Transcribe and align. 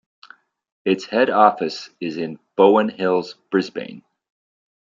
Its 0.83 1.05
head 1.05 1.29
office 1.29 1.91
is 1.99 2.17
in 2.17 2.39
Bowen 2.55 2.89
Hills, 2.89 3.35
Brisbane. 3.51 4.01